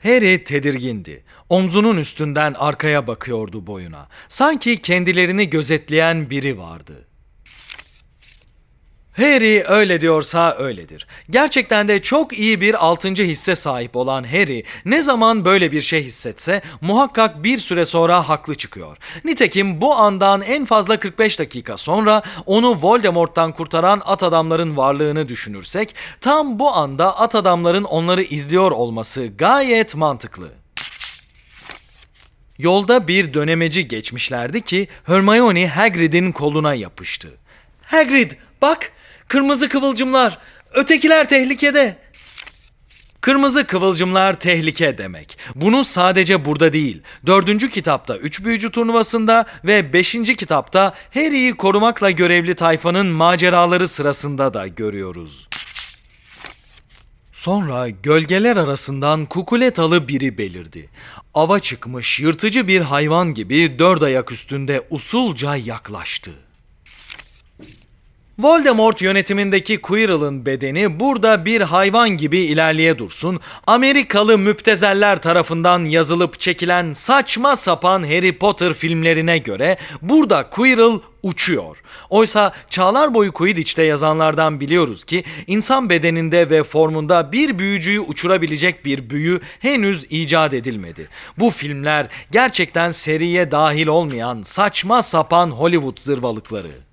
Harry 0.04 0.44
tedirgindi. 0.44 1.24
Omzunun 1.50 1.98
üstünden 1.98 2.54
arkaya 2.54 3.08
bakıyordu 3.08 3.68
boyuna. 3.68 4.08
Sanki 4.28 4.82
kendilerini 4.82 5.50
gözetleyen 5.50 6.30
biri 6.30 6.58
vardı. 6.58 7.09
Harry 9.20 9.64
öyle 9.68 10.02
diyorsa 10.02 10.56
öyledir. 10.60 11.08
Gerçekten 11.30 11.88
de 11.88 12.02
çok 12.02 12.40
iyi 12.40 12.62
bir 12.62 12.86
altıncı 12.86 13.24
hisse 13.24 13.56
sahip 13.56 13.96
olan 13.96 14.24
Harry 14.24 14.64
ne 14.86 15.02
zaman 15.02 15.46
böyle 15.46 15.72
bir 15.72 15.82
şey 15.82 16.04
hissetse 16.04 16.62
muhakkak 16.82 17.44
bir 17.44 17.58
süre 17.58 17.86
sonra 17.86 18.30
haklı 18.30 18.56
çıkıyor. 18.56 18.98
Nitekim 19.26 19.82
bu 19.82 19.96
andan 19.96 20.42
en 20.42 20.66
fazla 20.66 21.00
45 21.00 21.40
dakika 21.40 21.78
sonra 21.78 22.22
onu 22.46 22.78
Voldemort'tan 22.82 23.52
kurtaran 23.52 24.02
at 24.06 24.24
adamların 24.24 24.78
varlığını 24.78 25.30
düşünürsek 25.30 25.96
tam 26.22 26.60
bu 26.60 26.76
anda 26.76 27.20
at 27.20 27.36
adamların 27.36 27.84
onları 27.84 28.22
izliyor 28.22 28.72
olması 28.72 29.28
gayet 29.38 29.96
mantıklı. 29.96 30.50
Yolda 32.58 33.08
bir 33.08 33.34
dönemeci 33.34 33.88
geçmişlerdi 33.88 34.62
ki 34.62 34.88
Hermione 35.06 35.68
Hagrid'in 35.68 36.32
koluna 36.32 36.74
yapıştı. 36.74 37.30
Hagrid 37.82 38.32
bak 38.62 38.92
kırmızı 39.30 39.70
kıvılcımlar 39.70 40.38
ötekiler 40.74 41.30
tehlikede. 41.30 41.98
Kırmızı 43.22 43.68
kıvılcımlar 43.68 44.40
tehlike 44.40 44.98
demek. 44.98 45.38
Bunu 45.56 45.84
sadece 45.84 46.46
burada 46.46 46.74
değil, 46.74 47.02
dördüncü 47.26 47.70
kitapta 47.70 48.18
üç 48.18 48.44
büyücü 48.44 48.72
turnuvasında 48.72 49.46
ve 49.66 49.94
beşinci 49.94 50.36
kitapta 50.36 50.94
Harry'i 51.14 51.54
korumakla 51.54 52.12
görevli 52.12 52.56
tayfanın 52.56 53.08
maceraları 53.08 53.88
sırasında 53.88 54.54
da 54.54 54.68
görüyoruz. 54.68 55.48
Sonra 57.34 57.90
gölgeler 57.90 58.58
arasından 58.58 59.26
kukuletalı 59.26 60.08
biri 60.08 60.38
belirdi. 60.38 60.90
Ava 61.34 61.60
çıkmış 61.60 62.20
yırtıcı 62.20 62.68
bir 62.68 62.82
hayvan 62.82 63.34
gibi 63.34 63.80
dört 63.80 64.04
ayak 64.04 64.32
üstünde 64.32 64.88
usulca 64.90 65.56
yaklaştı. 65.56 66.32
Voldemort 68.40 69.02
yönetimindeki 69.02 69.82
Quirrell'ın 69.82 70.46
bedeni 70.46 71.00
burada 71.00 71.46
bir 71.46 71.62
hayvan 71.62 72.10
gibi 72.10 72.40
ilerleye 72.40 72.98
dursun, 72.98 73.40
Amerikalı 73.68 74.38
müptezeller 74.38 75.22
tarafından 75.22 75.86
yazılıp 75.86 76.40
çekilen 76.40 76.94
saçma 76.94 77.56
sapan 77.56 78.04
Harry 78.04 78.38
Potter 78.38 78.74
filmlerine 78.74 79.38
göre 79.38 79.78
burada 80.02 80.50
Quirrell 80.50 81.00
uçuyor. 81.24 81.78
Oysa 82.10 82.54
çağlar 82.70 83.14
boyu 83.14 83.32
Quidditch'te 83.32 83.84
yazanlardan 83.84 84.60
biliyoruz 84.60 85.04
ki 85.04 85.24
insan 85.48 85.90
bedeninde 85.90 86.50
ve 86.50 86.64
formunda 86.64 87.32
bir 87.32 87.60
büyücüyü 87.60 88.00
uçurabilecek 88.00 88.86
bir 88.86 89.10
büyü 89.10 89.40
henüz 89.60 90.06
icat 90.10 90.54
edilmedi. 90.54 91.10
Bu 91.38 91.50
filmler 91.50 92.08
gerçekten 92.32 92.92
seriye 92.92 93.52
dahil 93.52 93.88
olmayan 93.88 94.42
saçma 94.42 95.02
sapan 95.02 95.52
Hollywood 95.52 96.00
zırvalıkları. 96.00 96.89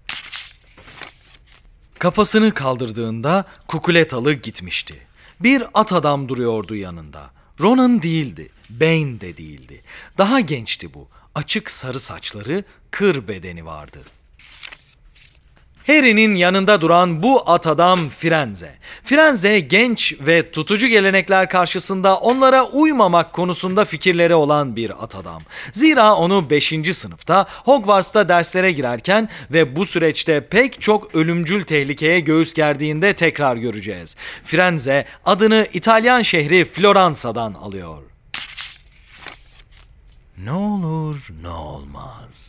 Kafasını 1.99 2.55
kaldırdığında 2.55 3.45
kukuletalı 3.69 4.33
gitmişti. 4.33 4.95
Bir 5.41 5.63
at 5.75 5.93
adam 5.93 6.29
duruyordu 6.29 6.75
yanında. 6.75 7.31
Ronan 7.61 8.03
değildi, 8.03 8.49
Bane 8.71 9.21
de 9.21 9.37
değildi. 9.37 9.83
Daha 10.19 10.41
gençti 10.41 10.95
bu. 10.95 11.09
Açık 11.35 11.71
sarı 11.71 12.01
saçları, 12.01 12.65
kır 12.91 13.29
bedeni 13.29 13.67
vardı. 13.67 13.99
Harry'nin 15.87 16.35
yanında 16.35 16.81
duran 16.81 17.23
bu 17.23 17.51
at 17.51 17.67
adam 17.67 18.09
Firenze. 18.09 18.75
Firenze 19.05 19.61
genç 19.61 20.15
ve 20.21 20.51
tutucu 20.51 20.87
gelenekler 20.87 21.49
karşısında 21.49 22.17
onlara 22.17 22.65
uymamak 22.65 23.33
konusunda 23.33 23.85
fikirleri 23.85 24.35
olan 24.35 24.77
bir 24.77 25.05
at 25.05 25.15
adam. 25.15 25.43
Zira 25.73 26.15
onu 26.15 26.51
5. 26.51 26.75
sınıfta 26.93 27.47
Hogwarts'ta 27.65 28.29
derslere 28.29 28.73
girerken 28.73 29.29
ve 29.51 29.77
bu 29.77 29.87
süreçte 29.87 30.41
pek 30.41 30.81
çok 30.81 31.15
ölümcül 31.15 31.65
tehlikeye 31.65 32.21
göğüs 32.21 32.55
gerdiğinde 32.55 33.13
tekrar 33.13 33.57
göreceğiz. 33.57 34.17
Firenze 34.45 35.07
adını 35.25 35.67
İtalyan 35.73 36.23
şehri 36.23 36.65
Floransa'dan 36.65 37.55
alıyor. 37.55 38.03
Ne 40.39 40.53
olur 40.53 41.29
ne 41.43 41.49
olmaz. 41.49 42.46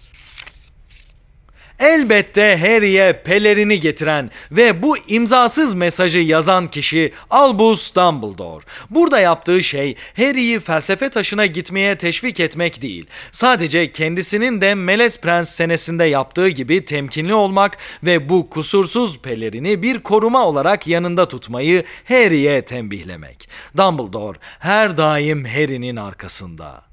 Elbette 1.80 2.58
Harry'e 2.58 3.22
pelerini 3.24 3.80
getiren 3.80 4.32
ve 4.52 4.84
bu 4.84 4.98
imzasız 4.98 5.76
mesajı 5.76 6.20
yazan 6.20 6.68
kişi 6.68 7.14
Albus 7.30 7.96
Dumbledore. 7.96 8.66
Burada 8.90 9.20
yaptığı 9.20 9.64
şey 9.64 9.96
Harry'i 10.18 10.60
felsefe 10.60 11.10
taşına 11.10 11.46
gitmeye 11.46 11.98
teşvik 11.98 12.40
etmek 12.40 12.82
değil. 12.82 13.06
Sadece 13.32 13.92
kendisinin 13.92 14.62
de 14.62 14.76
Melez 14.76 15.22
Prens 15.22 15.50
senesinde 15.50 16.04
yaptığı 16.04 16.50
gibi 16.50 16.86
temkinli 16.86 17.34
olmak 17.34 17.78
ve 18.04 18.30
bu 18.30 18.50
kusursuz 18.50 19.20
pelerini 19.20 19.84
bir 19.84 20.00
koruma 20.00 20.46
olarak 20.46 20.88
yanında 20.88 21.28
tutmayı 21.28 21.84
Harry'e 22.08 22.62
tembihlemek. 22.62 23.50
Dumbledore 23.78 24.38
her 24.60 24.98
daim 24.98 25.46
Harry'nin 25.46 25.96
arkasında. 25.96 26.88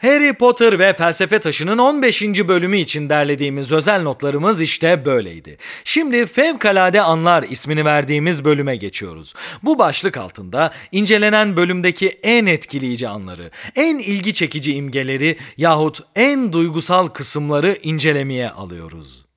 Harry 0.00 0.32
Potter 0.32 0.78
ve 0.78 0.92
Felsefe 0.92 1.38
Taşı'nın 1.38 1.78
15. 1.78 2.22
bölümü 2.22 2.78
için 2.78 3.08
derlediğimiz 3.08 3.72
özel 3.72 4.02
notlarımız 4.02 4.60
işte 4.60 5.04
böyleydi. 5.04 5.56
Şimdi 5.84 6.26
Fevkalade 6.26 7.00
Anlar 7.00 7.42
ismini 7.42 7.84
verdiğimiz 7.84 8.44
bölüme 8.44 8.76
geçiyoruz. 8.76 9.34
Bu 9.62 9.78
başlık 9.78 10.16
altında 10.16 10.72
incelenen 10.92 11.56
bölümdeki 11.56 12.08
en 12.22 12.46
etkileyici 12.46 13.08
anları, 13.08 13.50
en 13.76 13.98
ilgi 13.98 14.34
çekici 14.34 14.74
imgeleri 14.74 15.36
yahut 15.56 16.00
en 16.16 16.52
duygusal 16.52 17.06
kısımları 17.06 17.78
incelemeye 17.82 18.50
alıyoruz. 18.50 19.29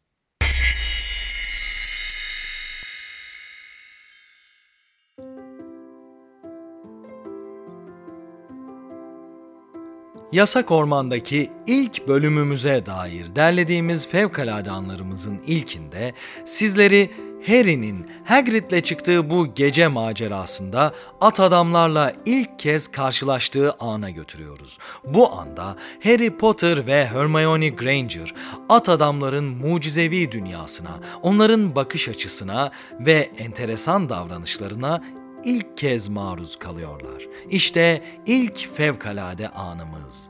Yasak 10.34 10.72
Orman'daki 10.72 11.52
ilk 11.68 12.08
bölümümüze 12.08 12.86
dair 12.86 13.36
derlediğimiz 13.36 14.08
fevkalade 14.08 14.72
anlarımızın 14.72 15.42
ilkinde 15.48 16.14
sizleri 16.46 17.12
Harry'nin 17.48 18.08
Hagrid'le 18.26 18.84
çıktığı 18.84 19.30
bu 19.30 19.54
gece 19.56 19.88
macerasında 19.88 20.94
at 21.22 21.40
adamlarla 21.40 22.14
ilk 22.26 22.60
kez 22.60 22.88
karşılaştığı 22.88 23.74
ana 23.80 24.10
götürüyoruz. 24.10 24.78
Bu 25.04 25.32
anda 25.32 25.76
Harry 26.04 26.38
Potter 26.38 26.88
ve 26.88 27.08
Hermione 27.08 27.70
Granger 27.70 28.34
at 28.70 28.90
adamların 28.90 29.46
mucizevi 29.46 30.32
dünyasına, 30.32 31.00
onların 31.22 31.76
bakış 31.76 32.10
açısına 32.10 32.72
ve 33.00 33.32
enteresan 33.38 34.10
davranışlarına 34.10 35.02
ilk 35.46 35.78
kez 35.78 36.08
maruz 36.10 36.60
kalıyorlar. 36.60 37.28
İşte 37.50 38.04
ilk 38.26 38.68
fevkalade 38.74 39.50
anımız. 39.50 40.24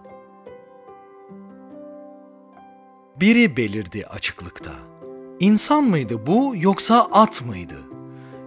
Biri 3.15 3.58
belirdi 3.58 4.05
açıklıkta. 4.08 4.72
İnsan 5.39 5.84
mıydı 5.84 6.27
bu 6.27 6.53
yoksa 6.58 7.08
at 7.12 7.46
mıydı? 7.46 7.75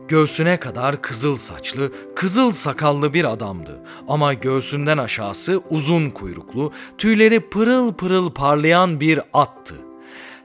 Göğsüne 0.09 0.61
kadar 0.61 1.03
kızıl 1.03 1.37
saçlı, 1.37 1.93
kızıl 2.15 2.53
sakallı 2.53 3.15
bir 3.15 3.33
adamdı 3.33 3.81
ama 4.09 4.35
göğsünden 4.35 4.99
aşağısı 4.99 5.63
uzun 5.71 6.11
kuyruklu, 6.11 6.73
tüyleri 6.99 7.41
pırıl 7.41 7.93
pırıl 7.93 8.31
parlayan 8.31 9.01
bir 9.01 9.21
attı. 9.33 9.75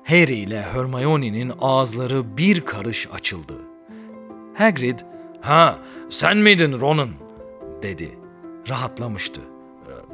Harry 0.03 0.33
ile 0.35 0.61
Hermione'nin 0.61 1.53
ağızları 1.61 2.37
bir 2.37 2.61
karış 2.61 3.07
açıldı. 3.13 3.53
Hagrid 4.53 4.99
Ha, 5.41 5.77
sen 6.09 6.37
miydin 6.37 6.81
Ron'un? 6.81 7.09
dedi. 7.81 8.19
Rahatlamıştı. 8.69 9.41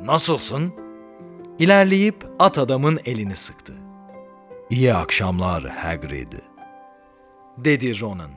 Nasılsın? 0.02 0.74
İlerleyip 1.60 2.26
at 2.40 2.58
adamın 2.58 3.00
elini 3.06 3.36
sıktı. 3.36 3.74
İyi 4.70 4.94
akşamlar 4.94 5.66
Hagrid. 5.66 6.34
Dedi 7.58 8.02
Ron'un. 8.02 8.32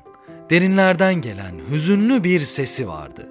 Derinlerden 0.50 1.14
gelen 1.14 1.54
hüzünlü 1.70 2.24
bir 2.24 2.40
sesi 2.40 2.88
vardı. 2.88 3.28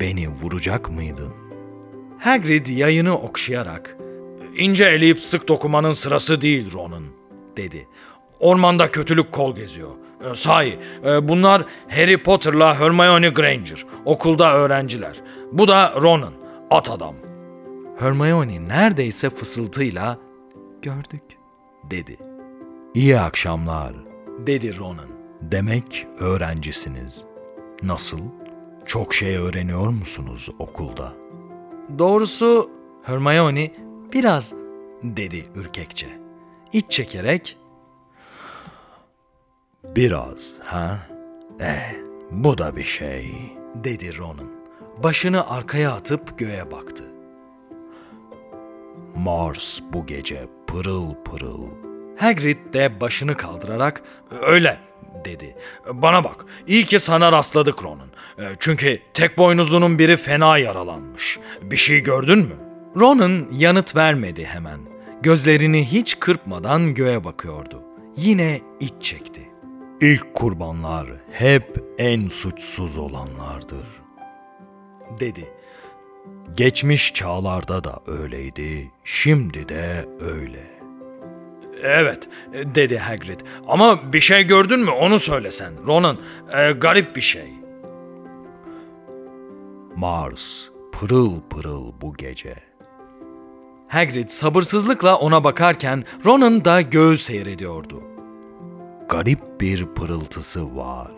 Beni 0.00 0.28
vuracak 0.28 0.90
mıydın? 0.90 1.34
Hagrid 2.18 2.66
yayını 2.66 3.18
okşayarak 3.18 3.96
İnce 4.56 4.84
eleyip 4.84 5.20
sık 5.20 5.48
dokumanın 5.48 5.92
sırası 5.92 6.40
değil 6.40 6.72
Ron'un, 6.72 7.06
dedi. 7.56 7.88
Ormanda 8.40 8.90
kötülük 8.90 9.32
kol 9.32 9.54
geziyor. 9.54 9.92
E, 10.30 10.34
sahi, 10.34 10.78
e, 11.04 11.28
bunlar 11.28 11.62
Harry 11.88 12.22
Potter'la 12.22 12.80
Hermione 12.80 13.28
Granger, 13.28 13.86
okulda 14.04 14.54
öğrenciler. 14.54 15.20
Bu 15.52 15.68
da 15.68 15.94
Ron'un, 16.02 16.34
at 16.70 16.90
adam. 16.90 17.14
Hermione 17.98 18.68
neredeyse 18.68 19.30
fısıltıyla 19.30 20.18
gördük 20.82 21.22
dedi. 21.90 22.18
İyi 22.94 23.20
akşamlar. 23.20 23.92
Dedi 24.46 24.78
Ron'un. 24.78 25.14
Demek 25.40 26.06
öğrencisiniz. 26.18 27.24
Nasıl? 27.82 28.20
Çok 28.86 29.14
şey 29.14 29.36
öğreniyor 29.36 29.88
musunuz 29.88 30.48
okulda? 30.58 31.12
Doğrusu 31.98 32.70
Hermione 33.02 33.70
biraz 34.12 34.54
dedi 35.02 35.44
ürkekçe. 35.54 36.06
İç 36.72 36.90
çekerek 36.90 37.56
Biraz, 39.84 40.52
ha? 40.64 40.98
Eh, 41.60 41.94
bu 42.30 42.58
da 42.58 42.76
bir 42.76 42.84
şey. 42.84 43.30
dedi 43.74 44.18
Ron'un. 44.18 44.50
Başını 45.02 45.50
arkaya 45.50 45.92
atıp 45.92 46.38
göğe 46.38 46.70
baktı. 46.70 47.04
Mars 49.16 49.80
bu 49.92 50.06
gece 50.06 50.48
pırıl 50.66 51.14
pırıl. 51.24 51.62
Hagrid 52.18 52.74
de 52.74 53.00
başını 53.00 53.36
kaldırarak 53.36 54.02
Öyle 54.42 54.78
dedi. 55.24 55.56
Bana 55.92 56.24
bak, 56.24 56.44
iyi 56.66 56.84
ki 56.84 57.00
sana 57.00 57.32
rastladık 57.32 57.84
Ron'un. 57.84 58.10
E, 58.38 58.42
Çünkü 58.60 58.98
tek 59.14 59.38
boynuzlunun 59.38 59.98
biri 59.98 60.16
fena 60.16 60.58
yaralanmış. 60.58 61.38
Bir 61.62 61.76
şey 61.76 62.02
gördün 62.02 62.38
mü? 62.38 62.54
Ron'un 62.96 63.48
yanıt 63.52 63.96
vermedi 63.96 64.44
hemen. 64.44 64.80
Gözlerini 65.22 65.92
hiç 65.92 66.20
kırpmadan 66.20 66.94
göğe 66.94 67.24
bakıyordu. 67.24 67.82
Yine 68.16 68.60
iç 68.80 68.92
çekti. 69.00 69.48
İlk 70.00 70.34
kurbanlar 70.34 71.06
hep 71.32 71.84
en 71.98 72.28
suçsuz 72.28 72.98
olanlardır. 72.98 73.86
Dedi. 75.20 75.48
Geçmiş 76.56 77.14
çağlarda 77.14 77.84
da 77.84 78.00
öyleydi, 78.06 78.90
şimdi 79.04 79.68
de 79.68 80.08
öyle. 80.20 80.74
Evet, 81.82 82.28
dedi 82.52 82.98
Hagrid. 82.98 83.40
Ama 83.66 84.12
bir 84.12 84.20
şey 84.20 84.44
gördün 84.44 84.80
mü 84.80 84.90
onu 84.90 85.18
söylesen. 85.18 85.86
Ronan, 85.86 86.18
e, 86.56 86.72
garip 86.72 87.16
bir 87.16 87.20
şey. 87.20 87.54
Mars, 89.96 90.68
pırıl 90.92 91.40
pırıl 91.50 91.92
bu 92.00 92.14
gece. 92.14 92.54
Hagrid 93.88 94.28
sabırsızlıkla 94.28 95.16
ona 95.16 95.44
bakarken 95.44 96.04
Ron'un 96.24 96.64
da 96.64 96.80
göğü 96.80 97.18
seyrediyordu. 97.18 98.13
Garip 99.08 99.60
bir 99.60 99.86
pırıltısı 99.86 100.76
var. 100.76 101.10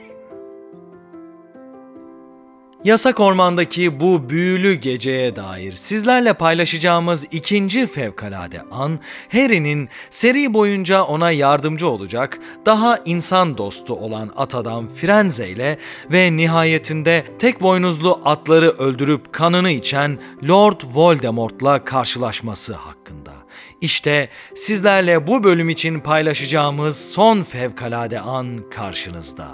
Yasak 2.84 3.20
Orman'daki 3.20 4.00
bu 4.00 4.30
büyülü 4.30 4.74
geceye 4.74 5.36
dair 5.36 5.72
sizlerle 5.72 6.32
paylaşacağımız 6.32 7.24
ikinci 7.30 7.86
fevkalade 7.86 8.62
an, 8.70 9.00
Harry'nin 9.32 9.88
seri 10.10 10.54
boyunca 10.54 11.02
ona 11.02 11.30
yardımcı 11.30 11.88
olacak, 11.88 12.38
daha 12.66 12.98
insan 13.04 13.58
dostu 13.58 13.94
olan 13.94 14.32
at 14.36 14.54
adam 14.54 14.88
Frenze 14.88 15.48
ile 15.48 15.78
ve 16.10 16.36
nihayetinde 16.36 17.24
tek 17.38 17.60
boynuzlu 17.60 18.20
atları 18.24 18.70
öldürüp 18.70 19.32
kanını 19.32 19.70
içen 19.70 20.18
Lord 20.48 20.80
Voldemort'la 20.94 21.84
karşılaşması 21.84 22.74
hakkında. 22.74 23.35
İşte 23.80 24.28
sizlerle 24.54 25.26
bu 25.26 25.44
bölüm 25.44 25.68
için 25.68 26.00
paylaşacağımız 26.00 27.10
son 27.10 27.42
fevkalade 27.42 28.20
an 28.20 28.70
karşınızda. 28.70 29.48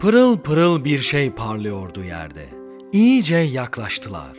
Pırıl 0.00 0.38
pırıl 0.38 0.84
bir 0.84 0.98
şey 0.98 1.30
parlıyordu 1.30 2.04
yerde. 2.04 2.48
İyice 2.92 3.36
yaklaştılar. 3.36 4.36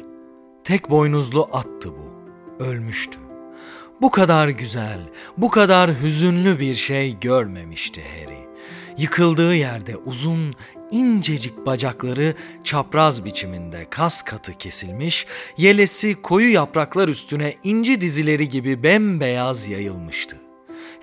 Tek 0.63 0.89
boynuzlu 0.89 1.50
attı 1.52 1.89
bu. 1.91 2.12
Ölmüştü. 2.63 3.20
Bu 4.02 4.12
kadar 4.12 4.48
güzel, 4.48 5.00
bu 5.38 5.50
kadar 5.50 5.91
hüzünlü 6.02 6.60
bir 6.60 6.74
şey 6.74 7.20
görmemişti 7.20 8.02
Harry. 8.02 8.48
Yıkıldığı 8.98 9.56
yerde 9.56 9.98
uzun, 9.98 10.56
incecik 10.92 11.66
bacakları 11.66 12.36
çapraz 12.64 13.26
biçiminde 13.26 13.88
kas 13.90 14.22
katı 14.22 14.58
kesilmiş, 14.58 15.28
yelesi 15.58 16.22
koyu 16.22 16.54
yapraklar 16.54 17.08
üstüne 17.08 17.56
inci 17.64 18.02
dizileri 18.02 18.50
gibi 18.50 18.84
bembeyaz 18.84 19.68
yayılmıştı. 19.68 20.38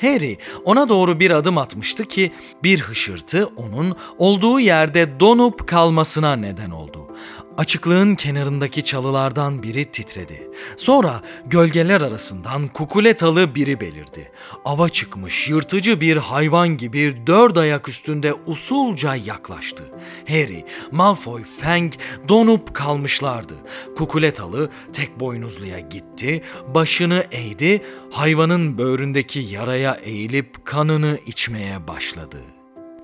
Harry 0.00 0.38
ona 0.64 0.88
doğru 0.88 1.20
bir 1.20 1.30
adım 1.30 1.58
atmıştı 1.58 2.04
ki 2.04 2.32
bir 2.62 2.80
hışırtı 2.80 3.50
onun 3.56 3.96
olduğu 4.18 4.60
yerde 4.60 5.20
donup 5.20 5.66
kalmasına 5.66 6.36
neden 6.36 6.70
oldu. 6.70 7.08
Açıklığın 7.58 8.14
kenarındaki 8.14 8.84
çalılardan 8.84 9.62
biri 9.62 9.84
titredi. 9.84 10.50
Sonra 10.76 11.22
gölgeler 11.46 12.00
arasından 12.00 12.68
kukuletalı 12.68 13.54
biri 13.54 13.80
belirdi. 13.80 14.32
Ava 14.64 14.88
çıkmış 14.88 15.48
yırtıcı 15.48 16.00
bir 16.00 16.16
hayvan 16.16 16.68
gibi 16.68 17.22
dört 17.26 17.56
ayak 17.56 17.88
üstünde 17.88 18.34
usulca 18.46 19.14
yaklaştı. 19.14 19.84
Harry, 20.28 20.64
Malfoy, 20.90 21.44
Fang 21.44 21.92
donup 22.28 22.74
kalmışlardı. 22.74 23.54
Kukuletalı 23.96 24.70
tek 24.92 25.20
boynuzluya 25.20 25.78
gitti, 25.78 26.42
başını 26.74 27.26
eğdi, 27.30 27.82
hayvanın 28.10 28.78
böğründeki 28.78 29.40
yaraya 29.40 29.94
eğilip 29.94 30.64
kanını 30.64 31.18
içmeye 31.26 31.88
başladı. 31.88 32.57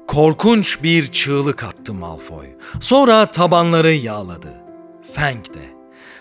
Korkunç 0.07 0.83
bir 0.83 1.07
çığlık 1.07 1.65
attı 1.65 1.95
Malfoy. 1.95 2.47
Sonra 2.81 3.27
tabanları 3.27 3.93
yağladı. 3.93 4.55
Fang 5.13 5.45
de. 5.55 5.75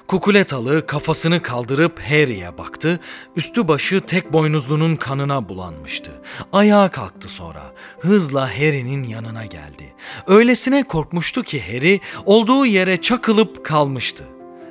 Kukuletalı 0.07 0.87
kafasını 0.87 1.41
kaldırıp 1.41 1.99
Harry'e 1.99 2.57
baktı. 2.57 2.99
Üstü 3.35 3.67
başı 3.67 4.01
tek 4.01 4.33
boynuzlunun 4.33 4.95
kanına 4.95 5.49
bulanmıştı. 5.49 6.11
Ayağa 6.53 6.89
kalktı 6.89 7.29
sonra. 7.29 7.73
Hızla 7.99 8.49
Harry'nin 8.49 9.03
yanına 9.03 9.45
geldi. 9.45 9.93
Öylesine 10.27 10.83
korkmuştu 10.83 11.43
ki 11.43 11.61
Harry 11.61 11.99
olduğu 12.25 12.65
yere 12.65 12.97
çakılıp 12.97 13.65
kalmıştı 13.65 14.25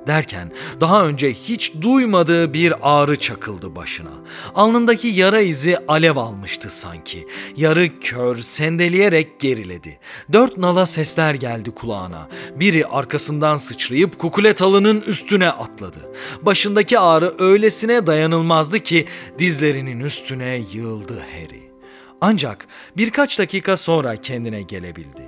derken 0.06 0.52
daha 0.80 1.06
önce 1.06 1.32
hiç 1.32 1.72
duymadığı 1.80 2.54
bir 2.54 2.74
ağrı 2.82 3.16
çakıldı 3.16 3.76
başına. 3.76 4.10
Alnındaki 4.54 5.08
yara 5.08 5.40
izi 5.40 5.78
alev 5.88 6.16
almıştı 6.16 6.70
sanki. 6.70 7.26
Yarı 7.56 8.00
kör 8.00 8.38
sendeleyerek 8.38 9.40
geriledi. 9.40 9.98
Dört 10.32 10.56
nala 10.56 10.86
sesler 10.86 11.34
geldi 11.34 11.70
kulağına. 11.70 12.28
Biri 12.54 12.86
arkasından 12.86 13.56
sıçrayıp 13.56 14.18
kukuletalının 14.18 15.00
üstüne 15.00 15.48
atladı. 15.50 15.98
Başındaki 16.42 16.98
ağrı 16.98 17.34
öylesine 17.38 18.06
dayanılmazdı 18.06 18.78
ki 18.78 19.06
dizlerinin 19.38 20.00
üstüne 20.00 20.62
yığıldı 20.72 21.20
Harry. 21.20 21.72
Ancak 22.20 22.66
birkaç 22.96 23.38
dakika 23.38 23.76
sonra 23.76 24.16
kendine 24.16 24.62
gelebildi. 24.62 25.22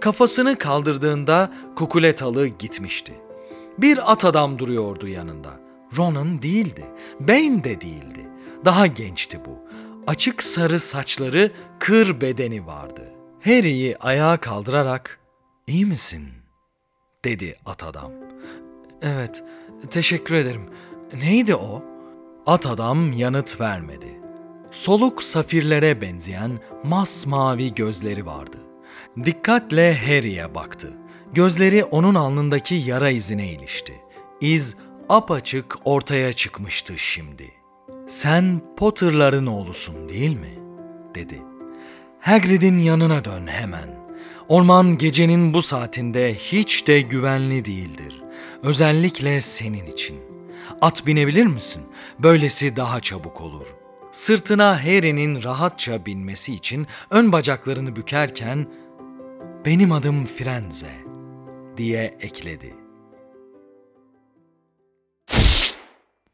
Kafasını 0.00 0.58
kaldırdığında 0.58 1.52
kukuletalı 1.76 2.46
gitmişti. 2.46 3.25
Bir 3.78 4.12
at 4.12 4.24
adam 4.24 4.58
duruyordu 4.58 5.08
yanında. 5.08 5.60
Ronan 5.96 6.42
değildi. 6.42 6.84
Bane 7.20 7.64
de 7.64 7.80
değildi. 7.80 8.28
Daha 8.64 8.86
gençti 8.86 9.40
bu. 9.44 9.58
Açık 10.06 10.42
sarı 10.42 10.80
saçları, 10.80 11.52
kır 11.78 12.20
bedeni 12.20 12.66
vardı. 12.66 13.02
Harry'i 13.44 13.96
ayağa 13.96 14.36
kaldırarak 14.36 15.20
"İyi 15.66 15.86
misin?" 15.86 16.28
dedi 17.24 17.56
at 17.66 17.84
adam. 17.84 18.12
"Evet, 19.02 19.44
teşekkür 19.90 20.34
ederim. 20.34 20.70
Neydi 21.22 21.54
o?" 21.54 21.82
At 22.46 22.66
adam 22.66 23.12
yanıt 23.12 23.60
vermedi. 23.60 24.20
Soluk 24.70 25.22
safirlere 25.22 26.00
benzeyen 26.00 26.50
masmavi 26.84 27.74
gözleri 27.74 28.26
vardı. 28.26 28.56
Dikkatle 29.24 29.98
Harry'e 29.98 30.54
baktı. 30.54 30.92
Gözleri 31.34 31.84
onun 31.84 32.14
alnındaki 32.14 32.74
yara 32.74 33.10
izine 33.10 33.52
ilişti. 33.52 33.94
İz 34.40 34.76
apaçık 35.08 35.76
ortaya 35.84 36.32
çıkmıştı 36.32 36.98
şimdi. 36.98 37.50
Sen 38.06 38.60
Potter'ların 38.76 39.46
oğlusun 39.46 40.08
değil 40.08 40.36
mi? 40.36 40.58
dedi. 41.14 41.42
Hagrid'in 42.20 42.78
yanına 42.78 43.24
dön 43.24 43.46
hemen. 43.46 43.96
Orman 44.48 44.98
gecenin 44.98 45.54
bu 45.54 45.62
saatinde 45.62 46.34
hiç 46.34 46.86
de 46.86 47.00
güvenli 47.00 47.64
değildir. 47.64 48.22
Özellikle 48.62 49.40
senin 49.40 49.86
için. 49.86 50.16
At 50.80 51.06
binebilir 51.06 51.46
misin? 51.46 51.82
Böylesi 52.18 52.76
daha 52.76 53.00
çabuk 53.00 53.40
olur. 53.40 53.66
Sırtına 54.12 54.84
Harry'nin 54.84 55.42
rahatça 55.42 56.06
binmesi 56.06 56.54
için 56.54 56.86
ön 57.10 57.32
bacaklarını 57.32 57.96
bükerken 57.96 58.66
benim 59.64 59.92
adım 59.92 60.26
Frenze 60.26 61.05
diye 61.76 62.16
ekledi. 62.20 62.74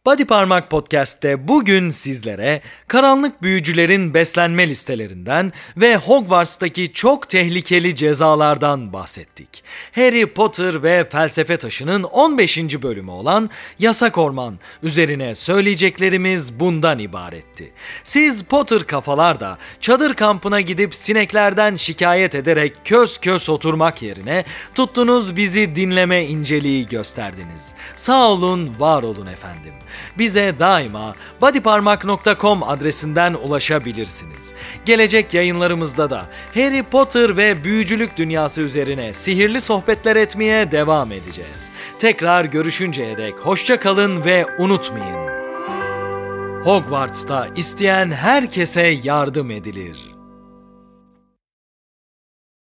Body 0.06 0.24
Parmak 0.24 0.70
Podcast'te 0.70 1.48
bugün 1.48 1.90
sizlere 1.90 2.62
karanlık 2.88 3.42
büyücülerin 3.42 4.14
beslenme 4.14 4.68
listelerinden 4.68 5.52
ve 5.76 5.96
Hogwarts'taki 5.96 6.92
çok 6.92 7.28
tehlikeli 7.28 7.94
cezalardan 7.94 8.92
bahsettik. 8.92 9.64
Harry 9.94 10.26
Potter 10.26 10.82
ve 10.82 11.08
Felsefe 11.10 11.56
Taşı'nın 11.56 12.02
15. 12.02 12.58
bölümü 12.58 13.10
olan 13.10 13.50
Yasak 13.78 14.18
Orman 14.18 14.58
üzerine 14.82 15.34
söyleyeceklerimiz 15.34 16.60
bundan 16.60 16.98
ibaretti. 16.98 17.72
Siz 18.04 18.44
Potter 18.44 18.82
kafalar 18.84 19.40
da 19.40 19.58
çadır 19.80 20.14
kampına 20.14 20.60
gidip 20.60 20.94
sineklerden 20.94 21.76
şikayet 21.76 22.34
ederek 22.34 22.72
kös 22.84 23.18
kös 23.18 23.48
oturmak 23.48 24.02
yerine 24.02 24.44
tuttunuz 24.74 25.36
bizi 25.36 25.76
dinleme 25.76 26.24
inceliği 26.24 26.86
gösterdiniz. 26.86 27.74
Sağ 27.96 28.30
olun, 28.30 28.74
var 28.78 29.02
olun 29.02 29.26
efendim 29.26 29.72
bize 30.18 30.54
daima 30.58 31.14
bodyparmak.com 31.40 32.62
adresinden 32.62 33.34
ulaşabilirsiniz. 33.34 34.52
Gelecek 34.84 35.34
yayınlarımızda 35.34 36.10
da 36.10 36.26
Harry 36.54 36.82
Potter 36.82 37.36
ve 37.36 37.64
büyücülük 37.64 38.16
dünyası 38.16 38.60
üzerine 38.62 39.12
sihirli 39.12 39.60
sohbetler 39.60 40.16
etmeye 40.16 40.72
devam 40.72 41.12
edeceğiz. 41.12 41.70
Tekrar 41.98 42.44
görüşünceye 42.44 43.16
dek 43.16 43.34
hoşça 43.38 43.80
kalın 43.80 44.24
ve 44.24 44.46
unutmayın. 44.58 45.32
Hogwarts'ta 46.64 47.48
isteyen 47.56 48.10
herkese 48.10 48.82
yardım 48.82 49.50
edilir. 49.50 50.11